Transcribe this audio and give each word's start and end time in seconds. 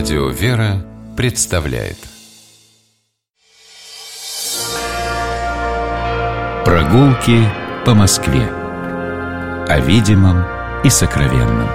Радио 0.00 0.30
«Вера» 0.30 0.82
представляет. 1.14 1.98
Прогулки 6.64 7.46
по 7.84 7.92
Москве. 7.92 8.48
О 9.68 9.78
видимом 9.80 10.42
и 10.84 10.88
сокровенном. 10.88 11.68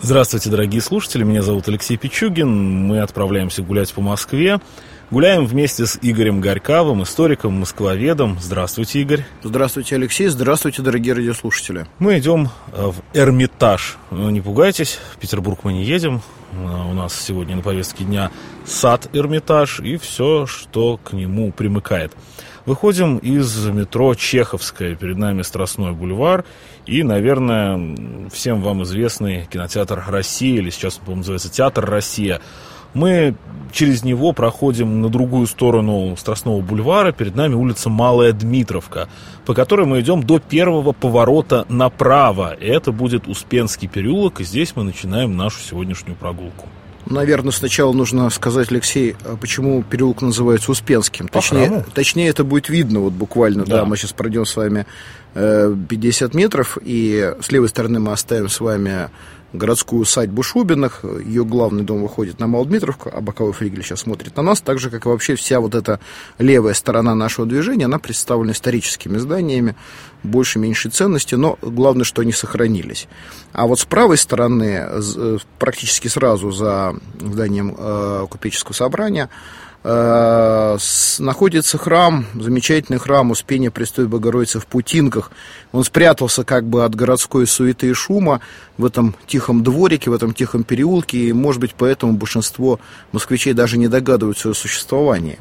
Здравствуйте, 0.00 0.50
дорогие 0.50 0.82
слушатели, 0.82 1.22
меня 1.22 1.42
зовут 1.42 1.68
Алексей 1.68 1.96
Пичугин. 1.96 2.88
Мы 2.88 2.98
отправляемся 2.98 3.62
гулять 3.62 3.94
по 3.94 4.00
Москве 4.00 4.58
Гуляем 5.10 5.46
вместе 5.46 5.84
с 5.86 5.98
Игорем 6.00 6.40
Горьковым, 6.40 7.02
историком, 7.02 7.60
москвоведом. 7.60 8.38
Здравствуйте, 8.40 9.02
Игорь. 9.02 9.24
Здравствуйте, 9.42 9.96
Алексей. 9.96 10.28
Здравствуйте, 10.28 10.80
дорогие 10.82 11.14
радиослушатели. 11.14 11.86
Мы 11.98 12.18
идем 12.18 12.48
э, 12.72 12.86
в 12.86 12.96
Эрмитаж. 13.12 13.98
Ну, 14.10 14.30
не 14.30 14.40
пугайтесь, 14.40 14.98
в 15.12 15.18
Петербург 15.18 15.60
мы 15.62 15.74
не 15.74 15.84
едем. 15.84 16.22
Э, 16.52 16.90
у 16.90 16.94
нас 16.94 17.14
сегодня 17.14 17.54
на 17.54 17.62
повестке 17.62 18.04
дня 18.04 18.30
сад 18.64 19.08
Эрмитаж 19.12 19.80
и 19.80 19.98
все, 19.98 20.46
что 20.46 20.96
к 20.96 21.12
нему 21.12 21.52
примыкает. 21.52 22.12
Выходим 22.64 23.18
из 23.18 23.66
метро 23.66 24.14
Чеховская. 24.14 24.94
Перед 24.94 25.18
нами 25.18 25.42
Страстной 25.42 25.92
бульвар 25.92 26.46
и, 26.86 27.02
наверное, 27.02 28.28
всем 28.32 28.62
вам 28.62 28.82
известный 28.84 29.46
кинотеатр 29.52 30.02
«Россия», 30.08 30.58
или 30.58 30.70
сейчас 30.70 30.98
он, 30.98 31.04
по 31.04 31.14
называется 31.16 31.50
«Театр 31.50 31.84
Россия». 31.84 32.40
Мы 32.94 33.34
через 33.74 34.04
него 34.04 34.32
проходим 34.32 35.02
на 35.02 35.08
другую 35.08 35.46
сторону 35.46 36.16
Страстного 36.16 36.60
бульвара. 36.60 37.12
Перед 37.12 37.34
нами 37.34 37.54
улица 37.54 37.90
Малая 37.90 38.32
Дмитровка, 38.32 39.08
по 39.44 39.52
которой 39.52 39.84
мы 39.84 40.00
идем 40.00 40.22
до 40.22 40.38
первого 40.38 40.92
поворота 40.92 41.66
направо. 41.68 42.54
И 42.54 42.66
это 42.66 42.92
будет 42.92 43.26
Успенский 43.28 43.88
переулок, 43.88 44.40
и 44.40 44.44
здесь 44.44 44.74
мы 44.76 44.84
начинаем 44.84 45.36
нашу 45.36 45.60
сегодняшнюю 45.60 46.16
прогулку. 46.16 46.68
Наверное, 47.06 47.52
сначала 47.52 47.92
нужно 47.92 48.30
сказать, 48.30 48.70
Алексей, 48.70 49.14
а 49.24 49.36
почему 49.36 49.82
переулок 49.82 50.22
называется 50.22 50.70
Успенским. 50.70 51.28
Точнее, 51.28 51.84
точнее 51.92 52.28
это 52.28 52.44
будет 52.44 52.70
видно 52.70 53.00
вот 53.00 53.12
буквально. 53.12 53.64
Да. 53.66 53.78
да, 53.78 53.84
мы 53.84 53.96
сейчас 53.98 54.12
пройдем 54.12 54.46
с 54.46 54.56
вами 54.56 54.86
50 55.34 56.34
э, 56.34 56.36
метров, 56.36 56.78
и 56.82 57.34
с 57.42 57.52
левой 57.52 57.68
стороны 57.68 58.00
мы 58.00 58.12
оставим 58.12 58.48
с 58.48 58.58
вами 58.58 59.10
городскую 59.54 60.02
усадьбу 60.02 60.42
Шубиных. 60.42 61.04
Ее 61.24 61.44
главный 61.44 61.84
дом 61.84 62.02
выходит 62.02 62.40
на 62.40 62.46
Малодмитровку, 62.46 63.10
а 63.12 63.20
боковой 63.20 63.52
флигель 63.52 63.82
сейчас 63.82 64.00
смотрит 64.00 64.36
на 64.36 64.42
нас. 64.42 64.60
Так 64.60 64.78
же, 64.78 64.90
как 64.90 65.06
и 65.06 65.08
вообще 65.08 65.36
вся 65.36 65.60
вот 65.60 65.74
эта 65.74 66.00
левая 66.38 66.74
сторона 66.74 67.14
нашего 67.14 67.46
движения, 67.46 67.86
она 67.86 67.98
представлена 67.98 68.52
историческими 68.52 69.16
зданиями 69.18 69.76
больше-меньшей 70.22 70.90
ценности, 70.90 71.34
но 71.34 71.58
главное, 71.62 72.04
что 72.04 72.22
они 72.22 72.32
сохранились. 72.32 73.08
А 73.52 73.66
вот 73.66 73.78
с 73.78 73.84
правой 73.84 74.18
стороны, 74.18 74.86
э, 74.86 75.38
практически 75.58 76.08
сразу 76.08 76.50
за 76.50 76.96
зданием 77.20 77.74
э, 77.76 78.26
купеческого 78.28 78.74
собрания, 78.74 79.30
находится 79.84 81.76
храм, 81.76 82.24
замечательный 82.34 82.98
храм 82.98 83.30
Успения 83.30 83.70
Престой 83.70 84.06
Богородицы 84.06 84.58
в 84.58 84.66
Путинках. 84.66 85.30
Он 85.72 85.84
спрятался 85.84 86.42
как 86.42 86.64
бы 86.64 86.84
от 86.84 86.94
городской 86.94 87.46
суеты 87.46 87.88
и 87.88 87.92
шума 87.92 88.40
в 88.78 88.86
этом 88.86 89.14
тихом 89.26 89.62
дворике, 89.62 90.10
в 90.10 90.14
этом 90.14 90.32
тихом 90.32 90.64
переулке, 90.64 91.18
и, 91.18 91.32
может 91.34 91.60
быть, 91.60 91.74
поэтому 91.76 92.14
большинство 92.14 92.80
москвичей 93.12 93.52
даже 93.52 93.76
не 93.76 93.88
догадываются 93.88 94.50
о 94.50 94.54
существовании. 94.54 95.38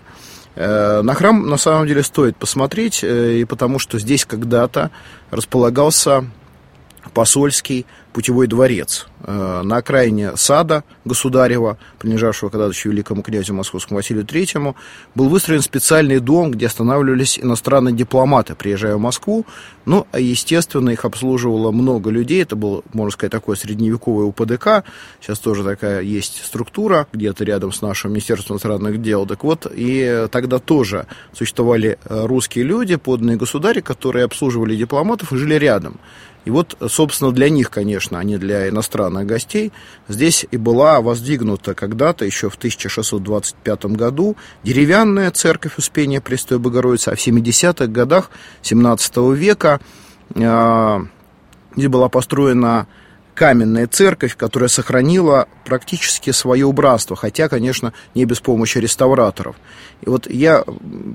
Э, 0.55 1.01
на 1.01 1.13
храм, 1.13 1.47
на 1.47 1.57
самом 1.57 1.87
деле, 1.87 2.03
стоит 2.03 2.35
посмотреть, 2.35 2.99
э, 3.01 3.39
и 3.39 3.45
потому 3.45 3.79
что 3.79 3.97
здесь 3.97 4.25
когда-то 4.25 4.91
располагался 5.31 6.25
посольский 7.13 7.85
путевой 8.11 8.47
дворец 8.47 9.07
э, 9.23 9.61
на 9.63 9.77
окраине 9.77 10.35
сада 10.35 10.83
государева, 11.05 11.77
принадлежавшего 11.99 12.49
когда-то 12.49 12.71
еще 12.71 12.89
великому 12.89 13.23
князю 13.23 13.53
московскому 13.53 13.97
Василию 13.97 14.25
Третьему, 14.25 14.75
был 15.15 15.29
выстроен 15.29 15.61
специальный 15.61 16.19
дом, 16.19 16.51
где 16.51 16.67
останавливались 16.67 17.39
иностранные 17.39 17.93
дипломаты, 17.93 18.55
приезжая 18.55 18.95
в 18.95 18.99
Москву. 18.99 19.45
Ну, 19.85 20.07
а 20.11 20.19
естественно, 20.19 20.89
их 20.89 21.05
обслуживало 21.05 21.71
много 21.71 22.09
людей. 22.09 22.41
Это 22.41 22.55
был, 22.55 22.83
можно 22.93 23.11
сказать, 23.11 23.31
такое 23.31 23.55
средневековое 23.55 24.25
УПДК. 24.25 24.83
Сейчас 25.19 25.39
тоже 25.39 25.63
такая 25.63 26.01
есть 26.01 26.43
структура, 26.45 27.07
где-то 27.11 27.43
рядом 27.43 27.71
с 27.71 27.81
нашим 27.81 28.11
Министерством 28.11 28.55
иностранных 28.55 29.01
дел. 29.01 29.25
Так 29.25 29.43
вот, 29.43 29.67
и 29.73 30.27
тогда 30.31 30.59
тоже 30.59 31.07
существовали 31.33 31.97
э, 32.05 32.25
русские 32.25 32.65
люди, 32.65 32.95
подданные 32.95 33.37
государи, 33.37 33.81
которые 33.81 34.25
обслуживали 34.25 34.75
дипломатов 34.75 35.33
и 35.33 35.37
жили 35.37 35.55
рядом. 35.55 35.99
И 36.45 36.49
вот, 36.49 36.77
собственно, 36.87 37.31
для 37.31 37.49
них, 37.49 37.69
конечно, 37.69 38.19
а 38.19 38.23
не 38.23 38.37
для 38.37 38.67
иностранных 38.67 39.12
гостей, 39.21 39.71
здесь 40.07 40.45
и 40.49 40.57
была 40.57 40.99
воздвигнута 41.01 41.75
когда-то, 41.75 42.25
еще 42.25 42.49
в 42.49 42.55
1625 42.55 43.85
году, 43.85 44.35
деревянная 44.63 45.29
церковь 45.31 45.77
Успения 45.77 46.21
Престой 46.21 46.57
Богородицы, 46.57 47.09
а 47.09 47.15
в 47.15 47.19
70-х 47.19 47.87
годах 47.87 48.31
17 48.63 49.17
века 49.35 49.79
э, 50.33 50.99
здесь 51.75 51.87
была 51.87 52.09
построена 52.09 52.87
каменная 53.33 53.87
церковь, 53.87 54.35
которая 54.37 54.69
сохранила 54.69 55.47
практически 55.65 56.31
свое 56.31 56.65
убранство, 56.65 57.15
хотя, 57.15 57.49
конечно, 57.49 57.93
не 58.15 58.25
без 58.25 58.39
помощи 58.39 58.77
реставраторов. 58.77 59.55
И 60.01 60.09
вот 60.09 60.29
я 60.29 60.63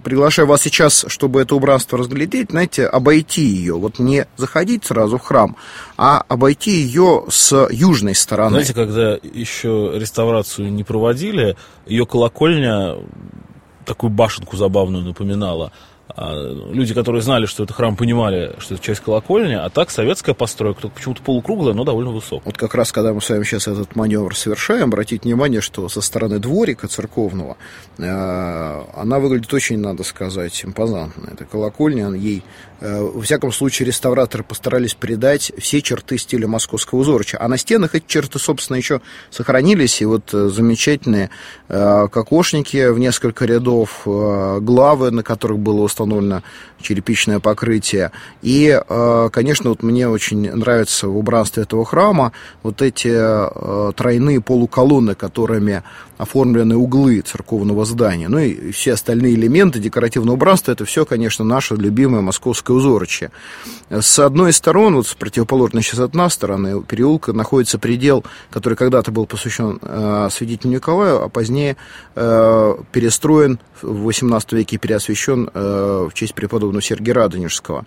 приглашаю 0.02 0.48
вас 0.48 0.62
сейчас, 0.62 1.04
чтобы 1.08 1.42
это 1.42 1.54
убранство 1.54 1.98
разглядеть, 1.98 2.50
знаете, 2.50 2.86
обойти 2.86 3.42
ее, 3.42 3.74
вот 3.74 3.98
не 3.98 4.26
заходить 4.36 4.84
сразу 4.84 5.18
в 5.18 5.22
храм, 5.22 5.56
а 5.96 6.24
обойти 6.28 6.70
ее 6.70 7.24
с 7.28 7.68
южной 7.70 8.14
стороны. 8.14 8.62
Знаете, 8.62 8.74
когда 8.74 9.18
еще 9.22 9.92
реставрацию 9.94 10.72
не 10.72 10.84
проводили, 10.84 11.56
ее 11.86 12.06
колокольня 12.06 12.96
такую 13.84 14.10
башенку 14.10 14.56
забавную 14.56 15.04
напоминала. 15.04 15.72
А, 16.16 16.52
люди, 16.72 16.94
которые 16.94 17.22
знали, 17.22 17.46
что 17.46 17.64
это 17.64 17.74
храм, 17.74 17.96
понимали, 17.96 18.54
что 18.58 18.74
это 18.74 18.82
часть 18.82 19.00
колокольни, 19.00 19.54
а 19.54 19.68
так 19.70 19.90
советская 19.90 20.34
постройка, 20.34 20.82
только 20.82 20.96
почему-то 20.96 21.22
полукруглая, 21.22 21.74
но 21.74 21.84
довольно 21.84 22.10
высокая. 22.10 22.46
Вот 22.46 22.56
как 22.56 22.74
раз, 22.74 22.92
когда 22.92 23.12
мы 23.12 23.20
с 23.20 23.28
вами 23.28 23.44
сейчас 23.44 23.68
этот 23.68 23.94
маневр 23.94 24.34
совершаем, 24.34 24.84
обратите 24.84 25.28
внимание, 25.28 25.60
что 25.60 25.88
со 25.88 26.00
стороны 26.00 26.38
дворика 26.38 26.88
церковного 26.88 27.56
э, 27.98 28.82
она 28.94 29.18
выглядит 29.18 29.52
очень, 29.52 29.78
надо 29.78 30.02
сказать, 30.02 30.64
импозантно. 30.64 31.30
Это 31.32 31.44
колокольня, 31.44 32.10
ей, 32.12 32.42
во 32.80 33.20
всяком 33.22 33.52
случае, 33.52 33.86
реставраторы 33.86 34.44
постарались 34.44 34.94
передать 34.94 35.52
все 35.58 35.82
черты 35.82 36.18
стиля 36.18 36.46
московского 36.46 37.00
узорча. 37.00 37.38
А 37.40 37.48
на 37.48 37.58
стенах 37.58 37.94
эти 37.94 38.04
черты, 38.06 38.38
собственно, 38.38 38.76
еще 38.76 39.00
сохранились, 39.30 40.00
и 40.00 40.04
вот 40.04 40.32
э, 40.32 40.48
замечательные 40.48 41.30
кокошники 41.68 42.88
в 42.88 42.98
несколько 42.98 43.44
рядов, 43.44 44.02
главы, 44.04 45.10
на 45.10 45.22
которых 45.22 45.58
было 45.58 45.82
установлено 45.82 46.42
черепичное 46.80 47.40
покрытие. 47.40 48.12
И, 48.42 48.80
э, 48.88 49.28
конечно, 49.32 49.70
вот 49.70 49.82
мне 49.82 50.08
очень 50.08 50.50
нравится 50.50 51.08
в 51.08 51.16
убранстве 51.16 51.64
этого 51.64 51.84
храма 51.84 52.32
вот 52.62 52.82
эти 52.82 53.10
э, 53.12 53.92
тройные 53.94 54.40
полуколонны, 54.40 55.14
которыми 55.14 55.82
оформлены 56.18 56.76
углы 56.76 57.20
церковного 57.20 57.84
здания. 57.84 58.28
Ну 58.28 58.38
и 58.38 58.72
все 58.72 58.92
остальные 58.92 59.34
элементы 59.34 59.78
декоративного 59.78 60.34
убранства, 60.34 60.72
это 60.72 60.84
все, 60.84 61.06
конечно, 61.06 61.44
наше 61.44 61.76
любимое 61.76 62.20
московское 62.20 62.76
узорочье. 62.76 63.30
С 63.88 64.18
одной 64.18 64.50
из 64.50 64.56
сторон, 64.56 64.96
вот 64.96 65.06
с 65.06 65.14
противоположной 65.14 65.82
сейчас 65.82 66.00
от 66.00 66.14
нас 66.14 66.34
стороны 66.34 66.82
переулка, 66.82 67.32
находится 67.32 67.78
предел, 67.78 68.24
который 68.50 68.74
когда-то 68.74 69.12
был 69.12 69.26
посвящен 69.26 69.78
э, 69.80 70.28
святителю 70.30 70.72
Николаю, 70.72 71.22
а 71.22 71.28
позднее 71.28 71.76
э, 72.14 72.74
перестроен 72.92 73.60
в 73.80 74.08
XVIII 74.08 74.56
веке 74.56 74.76
переосвящен 74.76 75.48
э, 75.54 76.08
в 76.10 76.14
честь 76.14 76.34
преподобного 76.34 76.82
Сергия 76.82 77.14
Радонежского 77.14 77.86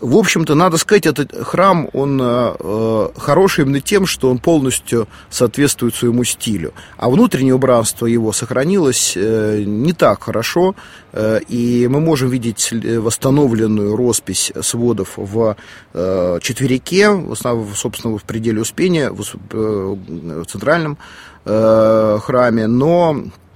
в 0.00 0.16
общем-то, 0.16 0.54
надо 0.54 0.78
сказать, 0.78 1.06
этот 1.06 1.34
храм, 1.46 1.88
он 1.92 2.20
э, 2.20 2.54
э, 2.58 3.08
хороший 3.16 3.64
именно 3.64 3.80
тем, 3.80 4.06
что 4.06 4.30
он 4.30 4.38
полностью 4.38 5.08
соответствует 5.28 5.94
своему 5.94 6.24
стилю. 6.24 6.72
А 6.96 7.10
внутреннее 7.10 7.54
убранство 7.54 8.06
его 8.06 8.32
сохранилось 8.32 9.14
э, 9.16 9.62
не 9.66 9.92
так 9.92 10.22
хорошо, 10.22 10.74
э, 11.12 11.40
и 11.48 11.86
мы 11.88 12.00
можем 12.00 12.30
видеть 12.30 12.72
восстановленную 12.72 13.94
роспись 13.94 14.52
сводов 14.62 15.12
в 15.16 15.56
э, 15.92 16.38
четверике, 16.42 17.10
в, 17.10 17.36
собственно, 17.74 18.16
в 18.16 18.24
пределе 18.24 18.62
Успения, 18.62 19.10
в, 19.10 19.20
э, 19.20 19.96
в 20.40 20.44
центральном 20.46 20.98
э, 21.44 22.18
храме, 22.22 22.66
но 22.66 23.16
Э, 23.20 23.49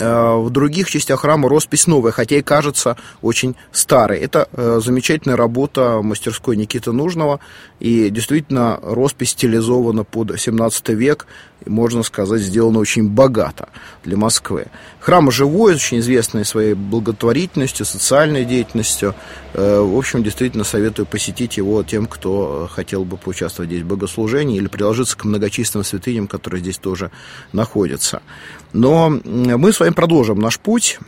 в 0.00 0.50
других 0.50 0.90
частях 0.90 1.20
храма 1.20 1.48
роспись 1.48 1.86
новая, 1.86 2.12
хотя 2.12 2.36
и 2.36 2.42
кажется 2.42 2.96
очень 3.22 3.56
старой. 3.72 4.18
Это 4.18 4.48
э, 4.52 4.80
замечательная 4.82 5.36
работа 5.36 6.00
мастерской 6.02 6.56
Никиты 6.56 6.92
Нужного, 6.92 7.40
и 7.80 8.10
действительно 8.10 8.78
роспись 8.82 9.30
стилизована 9.30 10.04
под 10.04 10.38
17 10.38 10.88
век, 10.90 11.26
и, 11.64 11.70
можно 11.70 12.02
сказать, 12.02 12.40
сделана 12.40 12.78
очень 12.78 13.08
богато 13.08 13.68
для 14.04 14.16
Москвы. 14.16 14.66
Храм 15.00 15.30
живой, 15.30 15.74
очень 15.74 15.98
известный 16.00 16.44
своей 16.44 16.74
благотворительностью, 16.74 17.84
социальной 17.86 18.44
деятельностью. 18.44 19.14
Э, 19.54 19.80
в 19.80 19.96
общем, 19.96 20.22
действительно 20.22 20.64
советую 20.64 21.06
посетить 21.06 21.56
его 21.56 21.82
тем, 21.82 22.06
кто 22.06 22.68
хотел 22.72 23.04
бы 23.04 23.16
поучаствовать 23.16 23.70
здесь 23.70 23.82
в 23.82 23.86
богослужении 23.86 24.56
или 24.56 24.68
приложиться 24.68 25.16
к 25.16 25.24
многочисленным 25.24 25.84
святыням, 25.84 26.26
которые 26.26 26.60
здесь 26.60 26.78
тоже 26.78 27.10
находятся. 27.52 28.22
Но 28.72 29.10
мы 29.24 29.72
с 29.72 29.80
вами 29.80 29.92
продолжим 29.92 30.38
наш 30.38 30.58
путь. 30.58 30.98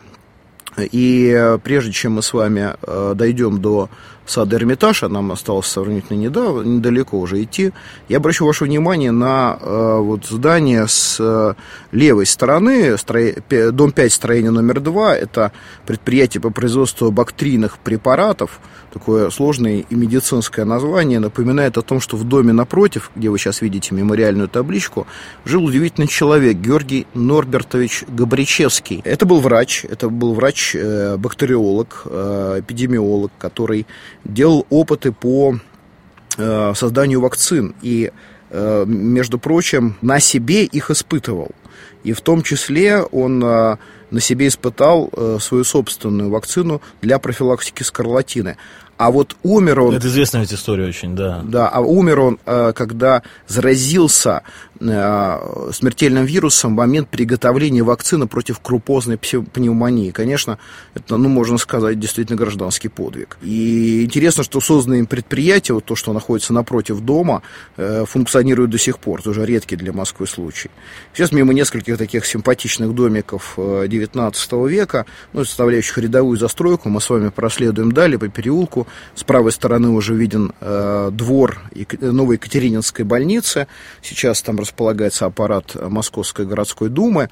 И 0.79 1.57
прежде 1.63 1.93
чем 1.93 2.13
мы 2.13 2.23
с 2.23 2.33
вами 2.33 2.75
э, 2.81 3.13
дойдем 3.15 3.61
до 3.61 3.91
сада 4.27 4.57
Эрмитажа, 4.57 5.09
нам 5.09 5.33
осталось 5.33 5.67
сравнительно 5.67 6.19
недавно, 6.19 6.63
недалеко 6.63 7.19
уже 7.19 7.43
идти, 7.43 7.73
я 8.09 8.19
обращу 8.19 8.47
ваше 8.47 8.65
внимание 8.65 9.11
на 9.11 9.59
э, 9.61 9.99
вот 10.01 10.27
здание 10.27 10.87
с 10.89 11.17
э, 11.21 11.55
левой 11.93 12.27
стороны, 12.27 12.97
дом 13.73 13.93
5, 13.93 14.13
строение 14.13 14.51
номер 14.51 14.81
2, 14.81 15.17
это 15.17 15.53
предприятие 15.87 16.41
по 16.41 16.51
производству 16.51 17.11
бактерийных 17.11 17.79
препаратов, 17.79 18.61
такое 18.93 19.31
сложное 19.31 19.85
и 19.89 19.95
медицинское 19.95 20.65
название, 20.65 21.19
напоминает 21.19 21.79
о 21.79 21.83
том, 21.83 22.01
что 22.01 22.17
в 22.17 22.25
доме 22.25 22.53
напротив, 22.53 23.11
где 23.17 23.31
вы 23.31 23.39
сейчас 23.39 23.63
видите 23.63 23.95
мемориальную 23.95 24.49
табличку, 24.49 25.07
жил 25.45 25.65
удивительный 25.65 26.09
человек, 26.09 26.57
Георгий 26.57 27.07
Норбертович 27.15 28.05
Габричевский. 28.09 29.01
Это 29.05 29.27
был 29.27 29.41
врач, 29.41 29.85
это 29.85 30.09
был 30.09 30.35
врач-бактериолог, 30.35 32.03
э, 32.05 32.57
э, 32.57 32.61
эпидемиолог, 32.61 33.33
который 33.39 33.87
делал 34.25 34.67
опыты 34.71 35.13
по 35.13 35.59
э, 36.39 36.73
созданию 36.75 37.21
вакцин 37.21 37.75
и, 37.83 38.11
между 38.87 39.39
прочим, 39.39 39.97
на 40.03 40.21
себе 40.21 40.65
их 40.65 40.91
испытывал. 40.91 41.53
И 42.05 42.13
в 42.13 42.21
том 42.21 42.43
числе 42.43 43.01
он 43.01 43.43
на 44.13 44.21
себе 44.21 44.47
испытал 44.47 45.11
свою 45.41 45.65
собственную 45.65 46.31
вакцину 46.31 46.81
для 47.01 47.19
профилактики 47.19 47.83
скарлатины. 47.83 48.57
А 49.03 49.11
вот 49.11 49.37
умер 49.43 49.81
он... 49.81 49.95
Это 49.97 50.07
известная 50.07 50.43
ведь 50.43 50.53
история 50.53 50.87
очень, 50.87 51.17
да. 51.17 51.43
Да, 51.45 51.69
а 51.69 51.81
умер 51.81 52.21
он, 52.21 52.39
э, 52.47 52.73
когда 52.73 53.25
заразился 53.49 54.43
э, 54.79 55.71
смертельным 55.73 56.25
вирусом 56.25 56.75
в 56.75 56.77
момент 56.77 57.09
приготовления 57.09 57.83
вакцины 57.83 58.29
против 58.29 58.61
крупозной 58.61 59.19
пневмонии. 59.19 60.13
Конечно, 60.13 60.59
это, 60.95 61.17
ну, 61.17 61.29
можно 61.29 61.59
сказать, 61.59 61.99
действительно 61.99 62.37
гражданский 62.37 62.89
подвиг. 62.89 63.39
И 63.43 64.05
интересно, 64.05 64.45
что 64.45 64.61
созданные 64.61 65.01
им 65.01 65.07
предприятия, 65.07 65.73
вот 65.73 65.85
то, 65.85 65.97
что 65.97 66.13
находится 66.13 66.53
напротив 66.53 67.01
дома, 67.01 67.43
э, 67.77 68.05
функционирует 68.07 68.71
до 68.71 68.79
сих 68.79 69.01
пор. 69.01 69.21
Тоже 69.21 69.45
редкий 69.45 69.75
для 69.75 69.93
Москвы 69.93 70.29
случай. 70.29 70.71
Сейчас 71.13 71.33
мимо 71.33 71.53
нескольких 71.53 71.99
таких 71.99 72.25
симпатичных 72.25 72.95
домиков 72.95 73.59
19 74.03 74.53
века, 74.69 75.07
ну, 75.33 75.45
составляющих 75.45 75.99
рядовую 75.99 76.37
застройку, 76.37 76.89
мы 76.89 77.01
с 77.01 77.09
вами 77.09 77.29
проследуем 77.29 77.93
далее 77.93 78.19
по 78.19 78.29
переулку, 78.29 78.87
с 79.15 79.23
правой 79.23 79.53
стороны 79.53 79.91
уже 79.91 80.15
виден 80.15 80.53
э, 80.61 81.11
двор 81.13 81.61
новой 82.01 82.37
Екатерининской 82.37 83.05
больницы. 83.05 83.67
Сейчас 84.03 84.43
там 84.43 84.59
располагается 84.59 85.27
аппарат 85.27 85.75
Московской 85.75 86.47
городской 86.47 86.89
думы. 86.89 87.29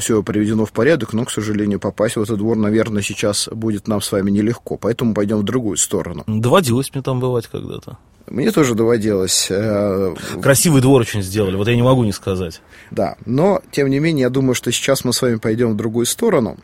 Все 0.00 0.22
приведено 0.22 0.64
в 0.64 0.72
порядок, 0.72 1.12
но, 1.12 1.24
к 1.24 1.30
сожалению, 1.30 1.80
попасть 1.80 2.16
в 2.16 2.22
этот 2.22 2.38
двор, 2.38 2.56
наверное, 2.56 3.02
сейчас 3.02 3.48
будет 3.50 3.88
нам 3.88 4.00
с 4.00 4.12
вами 4.12 4.30
нелегко. 4.30 4.76
Поэтому 4.76 5.14
пойдем 5.14 5.38
в 5.38 5.42
другую 5.42 5.76
сторону. 5.76 6.24
Доводилось 6.26 6.92
мне 6.94 7.02
там 7.02 7.20
бывать 7.20 7.46
когда-то. 7.46 7.98
Мне 8.28 8.50
тоже 8.52 8.74
доводилось. 8.74 9.48
Э, 9.50 10.14
Красивый 10.40 10.80
двор 10.80 11.02
очень 11.02 11.22
сделали, 11.22 11.56
вот 11.56 11.68
я 11.68 11.76
не 11.76 11.82
могу 11.82 12.04
не 12.04 12.12
сказать. 12.12 12.60
Да, 12.90 13.16
но, 13.26 13.62
тем 13.70 13.88
не 13.88 13.98
менее, 13.98 14.22
я 14.22 14.30
думаю, 14.30 14.54
что 14.54 14.70
сейчас 14.72 15.04
мы 15.04 15.12
с 15.12 15.22
вами 15.22 15.36
пойдем 15.36 15.72
в 15.72 15.76
другую 15.76 16.06
сторону. 16.06 16.56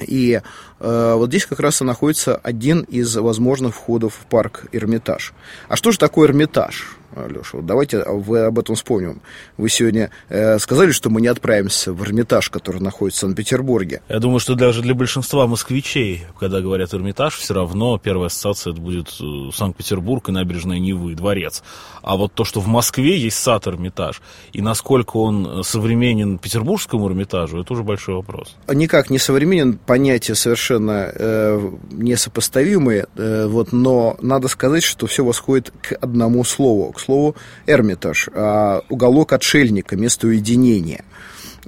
И 0.00 0.40
вот 0.78 1.28
здесь 1.28 1.46
как 1.46 1.60
раз 1.60 1.80
и 1.80 1.84
находится 1.84 2.36
один 2.36 2.82
из 2.82 3.16
возможных 3.16 3.74
входов 3.74 4.14
в 4.14 4.26
парк 4.26 4.66
Эрмитаж. 4.72 5.32
А 5.68 5.76
что 5.76 5.90
же 5.90 5.98
такое 5.98 6.28
Эрмитаж? 6.28 6.96
Леша, 7.14 7.58
вот 7.58 7.66
давайте 7.66 8.04
вы 8.04 8.40
об 8.40 8.58
этом 8.58 8.74
вспомним. 8.74 9.22
Вы 9.56 9.68
сегодня 9.70 10.10
э, 10.28 10.58
сказали, 10.58 10.90
что 10.90 11.08
мы 11.08 11.20
не 11.20 11.28
отправимся 11.28 11.92
в 11.92 12.02
Эрмитаж, 12.02 12.50
который 12.50 12.82
находится 12.82 13.20
в 13.20 13.22
Санкт-Петербурге. 13.22 14.02
Я 14.08 14.18
думаю, 14.18 14.38
что 14.38 14.54
даже 14.54 14.82
для 14.82 14.94
большинства 14.94 15.46
москвичей, 15.46 16.26
когда 16.38 16.60
говорят 16.60 16.92
Эрмитаж, 16.92 17.36
все 17.36 17.54
равно 17.54 17.98
первая 17.98 18.26
ассоциация 18.26 18.72
это 18.72 18.80
будет 18.80 19.08
э, 19.20 19.50
Санкт-Петербург 19.54 20.28
и 20.28 20.32
набережная 20.32 20.78
Невы, 20.78 21.14
дворец. 21.14 21.62
А 22.02 22.16
вот 22.16 22.34
то, 22.34 22.44
что 22.44 22.60
в 22.60 22.66
Москве 22.66 23.18
есть 23.18 23.38
сад 23.38 23.66
Эрмитаж, 23.66 24.20
и 24.52 24.60
насколько 24.60 25.16
он 25.16 25.64
современен 25.64 26.38
петербургскому 26.38 27.08
Эрмитажу, 27.08 27.60
это 27.62 27.72
уже 27.72 27.82
большой 27.82 28.16
вопрос. 28.16 28.56
Никак 28.68 29.10
не 29.10 29.18
современен, 29.18 29.78
понятия 29.78 30.34
совершенно 30.34 30.65
э, 30.74 31.70
несопоставимые, 31.90 33.06
э, 33.16 33.46
вот, 33.46 33.72
но 33.72 34.16
надо 34.20 34.48
сказать, 34.48 34.82
что 34.82 35.06
все 35.06 35.24
восходит 35.24 35.72
к 35.82 35.92
одному 36.00 36.44
слову, 36.44 36.92
к 36.92 37.00
слову 37.00 37.36
Эрмитаж, 37.66 38.28
а 38.34 38.82
уголок 38.88 39.32
отшельника, 39.32 39.96
место 39.96 40.26
уединения. 40.26 41.04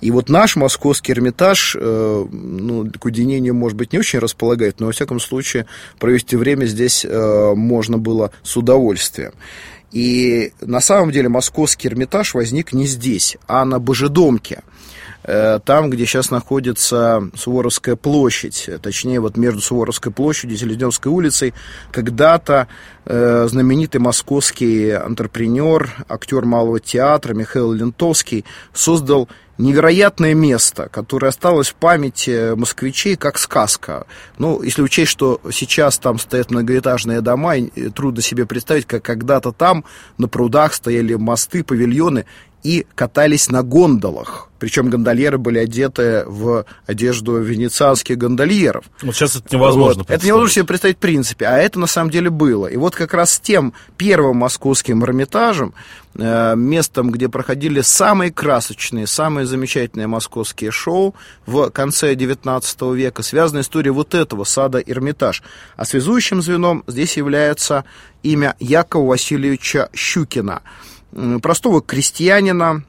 И 0.01 0.11
вот 0.11 0.29
наш 0.29 0.57
московский 0.57 1.13
Эрмитаж, 1.13 1.77
э, 1.79 2.27
ну, 2.31 2.91
к 2.99 3.05
уединению, 3.05 3.55
может 3.55 3.77
быть, 3.77 3.93
не 3.93 3.99
очень 3.99 4.21
располагает, 4.21 4.81
но, 4.81 4.87
во 4.87 4.93
всяком 4.93 5.19
случае, 5.19 5.67
провести 5.99 6.37
время 6.37 6.67
здесь 6.67 7.05
э, 7.05 7.53
можно 7.55 7.99
было 7.99 8.31
с 8.43 8.57
удовольствием. 8.57 9.33
И 9.91 10.53
на 10.61 10.81
самом 10.81 11.11
деле 11.11 11.29
московский 11.29 11.89
Эрмитаж 11.89 12.35
возник 12.35 12.73
не 12.73 12.87
здесь, 12.87 13.37
а 13.47 13.65
на 13.65 13.79
Божедомке– 13.79 14.63
Э, 14.73 15.08
там, 15.23 15.91
где 15.91 16.07
сейчас 16.07 16.31
находится 16.31 17.23
Суворовская 17.35 17.97
площадь, 17.97 18.71
точнее, 18.81 19.21
вот 19.21 19.37
между 19.37 19.61
Суворовской 19.61 20.13
площадью 20.13 20.57
и 20.57 20.59
Селезневской 20.59 21.13
улицей, 21.13 21.55
когда-то 21.91 22.69
э, 23.05 23.47
знаменитый 23.49 24.01
московский 24.01 24.91
антрепренер, 24.91 26.05
актер 26.09 26.45
малого 26.45 26.81
театра 26.81 27.35
Михаил 27.35 27.73
Лентовский 27.73 28.45
создал 28.73 29.29
невероятное 29.59 30.35
место, 30.35 30.89
которое 30.91 31.29
осталось 31.29 31.69
в 31.69 31.75
памяти 31.75 32.55
москвичей 32.55 33.17
как 33.17 33.39
сказка. 33.39 34.07
Ну, 34.39 34.63
если 34.63 34.83
учесть, 34.83 35.11
что 35.11 35.41
сейчас 35.53 35.99
там 35.99 36.19
стоят 36.19 36.51
многоэтажные 36.51 37.21
дома, 37.21 37.57
и 37.57 37.91
трудно 37.91 38.23
себе 38.23 38.47
представить, 38.47 38.87
как 38.87 39.03
когда-то 39.03 39.53
там 39.53 39.85
на 40.17 40.29
прудах 40.29 40.75
стояли 40.75 41.15
мосты, 41.15 41.65
павильоны, 41.65 42.25
и 42.63 42.87
катались 42.95 43.51
на 43.51 43.63
гондолах. 43.63 44.49
Причем 44.59 44.91
гондольеры 44.91 45.39
были 45.39 45.59
одеты 45.59 46.25
в 46.27 46.65
одежду 46.87 47.37
венецианских 47.37 48.19
гондольеров. 48.19 48.85
Вот 49.03 49.15
сейчас 49.15 49.37
это 49.37 49.55
невозможно 49.55 50.03
вот. 50.03 50.11
Это 50.11 50.27
невозможно 50.27 50.55
себе 50.55 50.65
представить 50.65 50.97
в 50.97 51.01
принципе, 51.01 51.47
а 51.47 51.57
это 51.57 51.79
на 51.79 51.87
самом 51.87 52.11
деле 52.11 52.31
было. 52.31 52.67
И 52.67 52.77
вот 52.77 52.97
как 52.97 53.15
раз 53.15 53.35
с 53.35 53.41
тем 53.41 53.73
первым 53.97 54.39
московским 54.39 55.05
Эрмитажем, 55.05 55.73
э, 56.08 56.08
местом, 56.19 57.11
где 57.13 57.29
проходили 57.29 57.81
самые 57.81 58.33
красочные, 58.33 59.07
самые 59.07 59.47
замечательные 59.47 60.09
московские 60.09 60.73
шоу 60.73 61.15
в 61.47 61.71
конце 61.71 62.15
XIX 62.15 62.97
века, 62.97 63.23
связана 63.23 63.61
история 63.61 63.93
вот 63.93 64.15
этого 64.15 64.43
сада 64.45 64.79
Эрмитаж. 64.81 65.43
А 65.77 65.85
связующим 65.85 66.43
звеном 66.43 66.83
здесь 66.89 67.17
является 67.17 67.85
имя 68.25 68.57
Якова 68.59 69.07
Васильевича 69.07 69.91
Щукина– 69.95 70.63
простого 71.43 71.81
крестьянина, 71.81 72.83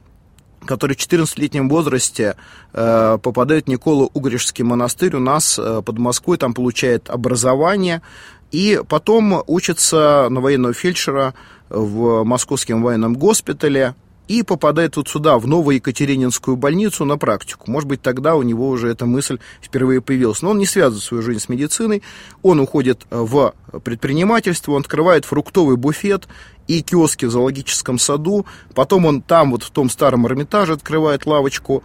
который 0.66 0.94
в 0.96 0.98
14-летнем 0.98 1.68
возрасте 1.68 2.36
э, 2.72 3.18
попадает 3.22 3.66
в 3.66 3.68
Никола-Угришский 3.68 4.62
монастырь 4.62 5.16
у 5.16 5.20
нас 5.20 5.58
э, 5.58 5.82
под 5.84 5.98
Москвой, 5.98 6.36
там 6.36 6.52
получает 6.52 7.08
образование, 7.08 8.02
и 8.50 8.80
потом 8.88 9.42
учится 9.46 10.26
на 10.28 10.40
военного 10.40 10.74
фельдшера 10.74 11.34
в 11.70 12.24
Московском 12.24 12.82
военном 12.82 13.14
госпитале, 13.14 13.94
и 14.30 14.44
попадает 14.44 14.96
вот 14.96 15.08
сюда, 15.08 15.40
в 15.40 15.48
новую 15.48 15.76
Екатерининскую 15.76 16.56
больницу 16.56 17.04
на 17.04 17.18
практику. 17.18 17.68
Может 17.68 17.88
быть, 17.88 18.00
тогда 18.00 18.36
у 18.36 18.42
него 18.42 18.68
уже 18.68 18.86
эта 18.86 19.04
мысль 19.04 19.40
впервые 19.60 20.00
появилась. 20.00 20.40
Но 20.40 20.50
он 20.50 20.58
не 20.58 20.66
связывает 20.66 21.02
свою 21.02 21.20
жизнь 21.24 21.40
с 21.40 21.48
медициной, 21.48 22.04
он 22.44 22.60
уходит 22.60 23.06
в 23.10 23.54
предпринимательство, 23.82 24.70
он 24.70 24.82
открывает 24.82 25.24
фруктовый 25.24 25.76
буфет 25.76 26.28
и 26.68 26.80
киоски 26.80 27.24
в 27.24 27.32
зоологическом 27.32 27.98
саду, 27.98 28.46
потом 28.72 29.06
он 29.06 29.20
там 29.20 29.50
вот 29.50 29.64
в 29.64 29.70
том 29.70 29.90
старом 29.90 30.28
Эрмитаже 30.28 30.74
открывает 30.74 31.26
лавочку, 31.26 31.82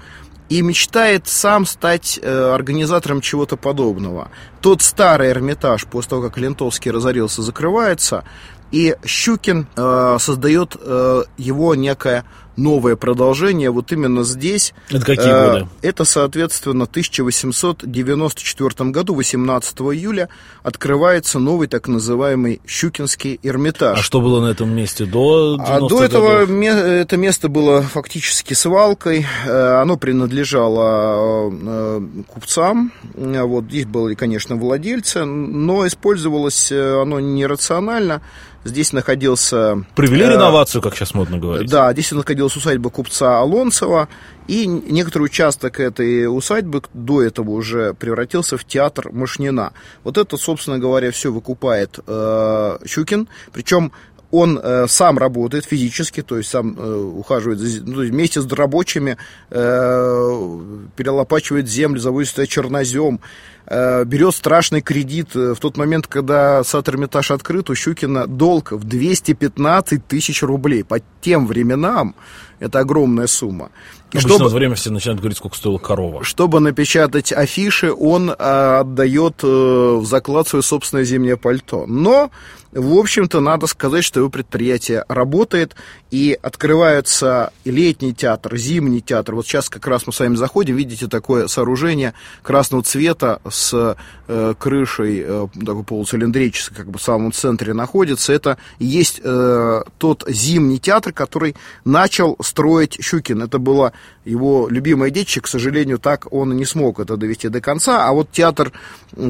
и 0.48 0.62
мечтает 0.62 1.27
сам 1.27 1.65
стать 1.65 2.20
э, 2.22 2.54
организатором 2.54 3.22
чего-то 3.22 3.58
подобного. 3.58 4.30
Тот 4.62 4.82
старый 4.82 5.32
Эрмитаж, 5.32 5.86
после 5.86 6.10
того, 6.10 6.22
как 6.22 6.38
Лентовский 6.38 6.92
разорился, 6.92 7.42
закрывается, 7.42 8.24
и 8.72 8.96
Щукин 9.06 9.68
э, 9.76 10.18
создает 10.20 10.76
э, 10.80 11.24
его 11.38 11.76
некое 11.76 12.26
новое 12.58 12.96
продолжение 12.96 13.70
вот 13.70 13.92
именно 13.92 14.24
здесь. 14.24 14.74
Это 14.90 15.06
какие 15.06 15.28
э, 15.28 15.52
годы? 15.52 15.68
Это, 15.82 16.06
соответственно, 16.06 16.86
в 16.86 16.90
1894 16.90 18.90
году, 18.92 19.16
18 19.16 19.78
июля, 19.80 20.30
открывается 20.64 21.40
новый 21.40 21.68
так 21.68 21.88
называемый 21.88 22.62
Щукинский 22.66 23.40
Эрмитаж. 23.44 24.00
А 24.00 24.02
что 24.02 24.22
было 24.22 24.42
на 24.42 24.52
этом 24.52 24.74
месте 24.74 25.06
до 25.06 25.58
А 25.60 25.80
до 25.82 26.04
этого 26.04 26.46
ме- 26.46 26.70
это 26.70 27.18
место 27.18 27.50
было 27.50 27.82
фактически 27.82 28.54
свалкой. 28.54 29.26
Э, 29.46 29.82
оно 29.82 29.98
принадлежало 29.98 31.52
э, 31.52 32.02
купцам. 32.28 32.92
Вот 33.14 33.66
здесь 33.66 33.86
были, 33.86 34.16
конечно, 34.16 34.56
владельцы, 34.56 35.26
но 35.26 35.86
использовалось 35.86 36.72
оно 36.72 37.20
нерационально. 37.20 38.22
Здесь 38.66 38.94
находился... 38.94 39.86
Провели 39.96 40.24
э, 40.24 40.32
реновацию, 40.32 40.82
как 40.82 40.96
сейчас 40.96 41.14
модно 41.14 41.38
говорить. 41.38 41.70
Да, 41.70 41.94
здесь 41.94 42.12
находилась 42.12 42.56
усадьба 42.56 42.90
купца 42.90 43.40
Алонцева, 43.40 44.10
и 44.48 44.66
некоторый 44.66 45.24
участок 45.24 45.80
этой 45.80 46.26
усадьбы 46.26 46.82
до 46.92 47.22
этого 47.22 47.52
уже 47.52 47.94
превратился 47.94 48.58
в 48.58 48.66
театр 48.66 49.12
Машнина. 49.12 49.74
Вот 50.04 50.18
это, 50.18 50.36
собственно 50.38 50.80
говоря, 50.80 51.12
все 51.12 51.32
выкупает 51.32 52.00
э, 52.08 52.78
Щукин, 52.88 53.28
причем 53.54 53.92
он 54.32 54.60
э, 54.62 54.88
сам 54.88 55.20
работает 55.20 55.66
физически, 55.66 56.24
то 56.24 56.38
есть 56.38 56.50
сам 56.50 56.76
э, 56.76 56.96
ухаживает 56.96 57.60
за, 57.60 57.84
ну, 57.84 58.02
вместе 58.02 58.42
с 58.42 58.52
рабочими, 58.52 59.18
э, 59.52 60.60
перелопачивает 60.96 61.70
землю, 61.70 62.00
заводит 62.00 62.50
чернозем, 62.50 63.16
э, 63.16 63.20
берет 63.68 64.36
страшный 64.36 64.82
кредит. 64.82 65.34
В 65.34 65.56
тот 65.56 65.78
момент, 65.78 66.08
когда 66.08 66.64
сад 66.64 66.88
Эрмитаж 66.90 67.32
открыт, 67.32 67.70
у 67.70 67.76
Щукина 67.76 68.28
долг 68.28 68.72
в 68.72 68.84
215 68.84 70.08
тысяч 70.08 70.44
рублей. 70.44 70.84
По 70.84 71.00
тем 71.22 71.48
временам 71.48 72.16
это 72.60 72.80
огромная 72.80 73.28
сумма. 73.28 73.70
И 74.12 74.18
Обычно 74.18 74.36
чтобы, 74.36 74.50
время 74.52 74.76
все 74.76 74.92
начинают 74.92 75.20
говорить, 75.20 75.38
сколько 75.38 75.58
стоила 75.58 75.78
корова. 75.78 76.24
Чтобы 76.24 76.60
напечатать 76.60 77.34
афиши, 77.34 77.92
он 77.92 78.34
а, 78.38 78.80
отдает 78.80 79.42
а, 79.44 79.98
в 79.98 80.06
заклад 80.06 80.48
свое 80.48 80.64
собственное 80.64 81.04
зимнее 81.04 81.36
пальто. 81.36 81.86
Но, 81.86 82.32
в 82.72 82.98
общем-то, 82.98 83.42
надо 83.42 83.68
сказать, 83.68 84.06
что 84.06 84.22
его 84.22 84.30
предприятие 84.30 85.04
работает, 85.10 85.76
и 86.12 86.38
открывается 86.42 87.52
летний 87.66 88.14
театр, 88.14 88.56
зимний 88.56 89.02
театр. 89.02 89.36
Вот 89.36 89.46
сейчас 89.48 89.70
как 89.70 89.86
раз 89.86 90.08
мы 90.08 90.14
с 90.14 90.20
вами 90.20 90.36
заходим, 90.36 90.78
видите 90.78 91.08
такое 91.08 91.48
сооружение 91.48 92.14
красного 92.42 92.84
цвета 92.84 93.42
с 93.56 93.98
э, 94.28 94.54
крышей, 94.60 95.24
э, 95.26 95.48
такой 95.66 95.84
полуцилиндрической, 95.84 96.76
как 96.76 96.90
бы 96.90 97.00
в 97.00 97.02
самом 97.02 97.32
центре 97.32 97.74
находится. 97.74 98.34
Это 98.34 98.58
есть 98.80 99.22
э, 99.24 99.84
тот 99.98 100.24
зимний 100.28 100.80
театр, 100.80 101.14
который 101.14 101.56
начал 101.86 102.36
строить 102.42 102.98
Щукин. 103.02 103.42
Это 103.42 103.60
было 103.60 103.94
его 104.26 104.68
любимое 104.70 105.10
детище, 105.10 105.42
к 105.42 105.48
сожалению, 105.48 106.00
так 106.00 106.32
он 106.32 106.56
не 106.56 106.66
смог 106.66 107.00
это 107.00 107.18
довести 107.18 107.50
до 107.50 107.62
конца. 107.62 108.08
А 108.08 108.12
вот 108.12 108.32
театр, 108.32 108.72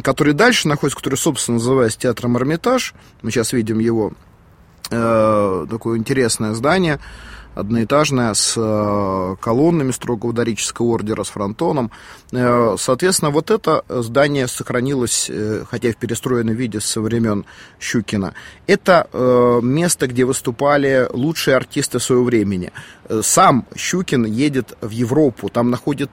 который 0.03 0.33
дальше 0.33 0.67
находится, 0.67 0.97
который, 0.97 1.15
собственно, 1.15 1.57
называется 1.57 1.99
театром 1.99 2.37
Эрмитаж, 2.37 2.93
мы 3.21 3.31
сейчас 3.31 3.53
видим 3.53 3.79
его, 3.79 4.13
э, 4.89 5.65
такое 5.69 5.97
интересное 5.97 6.53
здание, 6.53 6.99
одноэтажная, 7.55 8.33
с 8.33 8.53
э, 8.57 9.35
колоннами 9.41 9.91
строгого 9.91 10.33
дорического 10.33 10.87
ордера, 10.87 11.23
с 11.23 11.29
фронтоном. 11.29 11.89
Э, 12.31 12.75
соответственно, 12.77 13.31
вот 13.31 13.49
это 13.49 13.83
здание 13.89 14.47
сохранилось, 14.47 15.29
э, 15.29 15.63
хотя 15.69 15.89
и 15.89 15.93
в 15.93 15.97
перестроенном 15.97 16.53
виде 16.53 16.79
со 16.79 17.01
времен 17.01 17.45
Щукина. 17.79 18.33
Это 18.67 19.07
место, 19.61 20.07
где 20.07 20.25
выступали 20.25 21.07
лучшие 21.11 21.55
артисты 21.55 21.99
своего 21.99 22.25
времени. 22.25 22.71
Сам 23.21 23.65
Щукин 23.75 24.25
едет 24.25 24.77
в 24.81 24.89
Европу, 24.89 25.49
там 25.49 25.69
находит, 25.69 26.09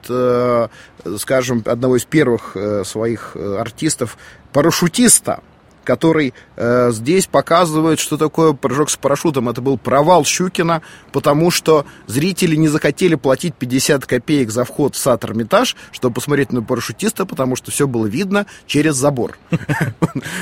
скажем, 1.17 1.63
одного 1.65 1.97
из 1.97 2.05
первых 2.05 2.55
своих 2.85 3.35
артистов, 3.35 4.17
парашютиста, 4.53 5.41
который 5.83 6.33
э, 6.55 6.91
здесь 6.91 7.27
показывает, 7.27 7.99
что 7.99 8.17
такое 8.17 8.53
прыжок 8.53 8.89
с 8.89 8.97
парашютом. 8.97 9.49
Это 9.49 9.61
был 9.61 9.77
провал 9.77 10.25
Щукина, 10.25 10.81
потому 11.11 11.51
что 11.51 11.85
зрители 12.07 12.55
не 12.55 12.67
захотели 12.67 13.15
платить 13.15 13.55
50 13.55 14.05
копеек 14.05 14.51
за 14.51 14.63
вход 14.63 14.95
в 14.95 14.97
сад 14.97 15.23
Эрмитаж, 15.25 15.75
чтобы 15.91 16.15
посмотреть 16.15 16.51
на 16.51 16.61
парашютиста, 16.61 17.25
потому 17.25 17.55
что 17.55 17.71
все 17.71 17.87
было 17.87 18.05
видно 18.05 18.45
через 18.65 18.95
забор. 18.95 19.37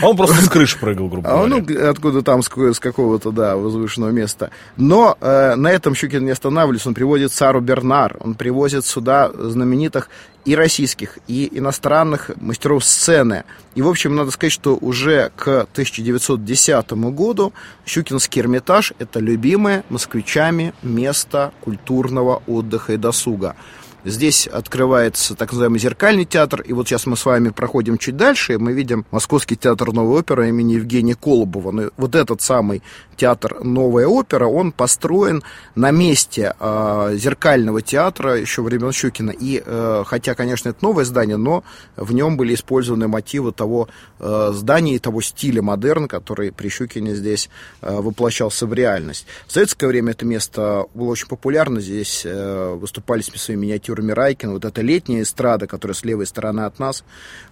А 0.01 0.07
он 0.07 0.17
просто 0.17 0.41
с 0.41 0.49
крыши 0.49 0.77
прыгал, 0.79 1.07
грубо 1.07 1.29
говоря. 1.29 1.43
А 1.43 1.47
ну, 1.47 1.89
откуда 1.89 2.21
там, 2.21 2.41
с 2.43 2.79
какого-то, 2.79 3.31
да, 3.31 3.55
возвышенного 3.55 4.11
места. 4.11 4.51
Но 4.77 5.17
э, 5.19 5.55
на 5.55 5.71
этом 5.71 5.95
Щукин 5.95 6.25
не 6.25 6.31
останавливается. 6.31 6.89
Он 6.89 6.95
приводит 6.95 7.31
Сару 7.31 7.61
Бернар, 7.61 8.17
он 8.19 8.35
привозит 8.35 8.85
сюда 8.85 9.31
знаменитых 9.33 10.09
и 10.45 10.55
российских, 10.55 11.19
и 11.27 11.49
иностранных 11.57 12.31
мастеров 12.37 12.83
сцены. 12.83 13.43
И, 13.75 13.81
в 13.81 13.87
общем, 13.87 14.15
надо 14.15 14.31
сказать, 14.31 14.53
что 14.53 14.75
уже 14.75 15.31
к 15.35 15.61
1910 15.71 16.91
году 16.91 17.53
Щукинский 17.85 18.41
Эрмитаж– 18.41 18.93
это 18.99 19.19
любимое 19.19 19.83
москвичами 19.89 20.73
место 20.81 21.53
культурного 21.61 22.41
отдыха 22.47 22.93
и 22.93 22.97
досуга. 22.97 23.55
Здесь 24.03 24.47
открывается 24.47 25.35
так 25.35 25.51
называемый 25.51 25.79
зеркальный 25.79 26.25
театр, 26.25 26.61
и 26.61 26.73
вот 26.73 26.87
сейчас 26.87 27.05
мы 27.05 27.15
с 27.15 27.23
вами 27.23 27.49
проходим 27.49 27.99
чуть 27.99 28.17
дальше, 28.17 28.53
и 28.53 28.57
мы 28.57 28.73
видим 28.73 29.05
Московский 29.11 29.55
театр 29.55 29.93
новой 29.93 30.19
оперы 30.19 30.49
имени 30.49 30.73
Евгения 30.73 31.13
Колобова. 31.13 31.71
Но 31.71 31.91
вот 31.97 32.15
этот 32.15 32.41
самый 32.41 32.81
театр 33.15 33.63
«Новая 33.63 34.07
опера», 34.07 34.47
он 34.47 34.71
построен 34.71 35.43
на 35.75 35.91
месте 35.91 36.55
э, 36.59 37.11
зеркального 37.13 37.83
театра 37.83 38.39
еще 38.39 38.63
времен 38.63 38.91
Щукина. 38.91 39.29
И 39.29 39.61
э, 39.63 40.03
хотя, 40.07 40.33
конечно, 40.33 40.69
это 40.69 40.79
новое 40.83 41.05
здание, 41.05 41.37
но 41.37 41.63
в 41.95 42.11
нем 42.11 42.37
были 42.37 42.55
использованы 42.55 43.07
мотивы 43.07 43.51
того 43.51 43.87
э, 44.17 44.51
здания 44.53 44.95
и 44.95 44.99
того 44.99 45.21
стиля 45.21 45.61
модерн, 45.61 46.07
который 46.07 46.51
при 46.51 46.69
Щукине 46.69 47.13
здесь 47.13 47.51
э, 47.81 47.95
воплощался 47.95 48.65
в 48.65 48.73
реальность. 48.73 49.27
В 49.45 49.51
советское 49.51 49.85
время 49.85 50.13
это 50.13 50.25
место 50.25 50.87
было 50.95 51.09
очень 51.09 51.27
популярно. 51.27 51.79
Здесь 51.79 52.23
э, 52.25 52.73
выступали 52.73 53.21
с 53.21 53.27
своими 53.27 53.61
миниатюрами 53.61 53.90
Райкин. 53.95 54.51
Вот 54.51 54.65
эта 54.65 54.81
летняя 54.81 55.21
эстрада, 55.21 55.67
которая 55.67 55.95
с 55.95 56.03
левой 56.03 56.25
стороны 56.25 56.61
от 56.61 56.79
нас, 56.79 57.03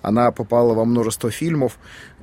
она 0.01 0.31
попала 0.31 0.73
во 0.73 0.85
множество 0.85 1.31
фильмов. 1.31 1.77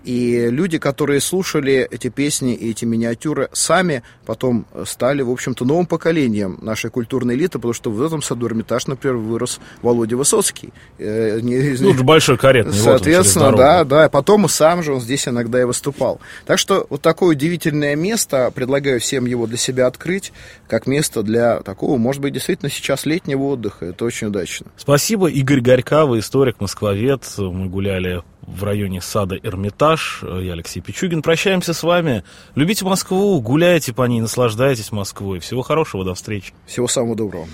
И 0.04 0.48
люди, 0.50 0.78
которые 0.78 1.20
слушали 1.20 1.86
эти 1.90 2.08
песни 2.08 2.54
и 2.54 2.70
эти 2.70 2.84
миниатюры, 2.84 3.48
сами 3.52 4.02
потом 4.24 4.66
стали, 4.84 5.22
в 5.22 5.30
общем-то, 5.30 5.64
новым 5.64 5.86
поколением 5.86 6.58
нашей 6.62 6.90
культурной 6.90 7.34
элиты, 7.34 7.58
потому 7.58 7.74
что 7.74 7.90
в 7.90 8.02
этом 8.02 8.22
саду 8.22 8.46
Эрмитаж, 8.46 8.86
например, 8.86 9.16
вырос 9.16 9.60
Володя 9.82 10.16
Высоцкий. 10.16 10.72
Э, 10.98 11.40
ну, 11.42 11.94
большой 12.04 12.38
каретный. 12.38 12.72
Соответственно, 12.72 13.50
вот 13.50 13.56
да, 13.56 13.84
да. 13.84 14.08
Потом 14.08 14.48
сам 14.48 14.82
же 14.82 14.92
он 14.92 15.00
здесь 15.00 15.26
иногда 15.28 15.60
и 15.60 15.64
выступал. 15.64 16.20
Так 16.46 16.58
что 16.58 16.86
вот 16.88 17.02
такое 17.02 17.30
удивительное 17.30 17.96
место, 17.96 18.52
предлагаю 18.54 19.00
всем 19.00 19.26
его 19.26 19.46
для 19.46 19.56
себя 19.56 19.86
открыть, 19.86 20.32
как 20.68 20.86
место 20.86 21.22
для 21.22 21.60
такого, 21.62 21.96
может 21.96 22.22
быть, 22.22 22.32
действительно 22.32 22.70
сейчас 22.70 23.06
летнего 23.06 23.42
отдыха. 23.44 23.86
Это 23.86 24.04
очень 24.04 24.28
удачно. 24.28 24.66
Спасибо. 24.76 25.28
Игорь 25.28 25.60
Горька, 25.60 26.06
вы 26.06 26.20
историк, 26.20 26.60
москвовед. 26.60 27.22
Мы 27.38 27.68
гуляли 27.68 28.22
в 28.46 28.64
районе 28.64 29.00
сада 29.00 29.36
Эрмитаж. 29.36 30.22
Я 30.22 30.52
Алексей 30.52 30.80
Пичугин. 30.80 31.22
Прощаемся 31.22 31.74
с 31.74 31.82
вами. 31.82 32.24
Любите 32.54 32.84
Москву, 32.84 33.40
гуляйте 33.40 33.92
по 33.92 34.06
ней, 34.06 34.20
наслаждайтесь 34.20 34.92
Москвой. 34.92 35.40
Всего 35.40 35.62
хорошего, 35.62 36.04
до 36.04 36.14
встречи. 36.14 36.52
Всего 36.66 36.88
самого 36.88 37.16
доброго. 37.16 37.46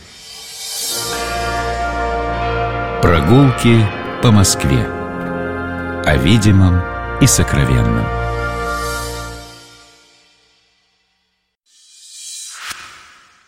Прогулки 3.03 3.85
по 4.23 4.31
Москве. 4.31 4.85
О 6.05 6.17
видимом 6.17 6.81
и 7.21 7.27
сокровенном. 7.27 8.07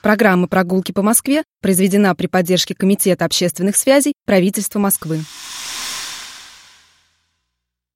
Программа 0.03 0.49
«Прогулки 0.49 0.93
по 0.93 1.01
Москве» 1.01 1.45
произведена 1.63 2.15
при 2.15 2.27
поддержке 2.27 2.75
Комитета 2.75 3.25
общественных 3.25 3.75
связей 3.75 4.13
правительства 4.27 4.79
Москвы. 4.79 5.21